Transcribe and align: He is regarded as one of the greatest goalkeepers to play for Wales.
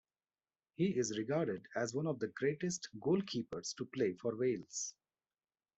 He 0.77 0.97
is 0.97 1.15
regarded 1.15 1.67
as 1.75 1.93
one 1.93 2.07
of 2.07 2.17
the 2.17 2.29
greatest 2.29 2.89
goalkeepers 2.99 3.75
to 3.75 3.85
play 3.85 4.13
for 4.15 4.35
Wales. 4.35 4.95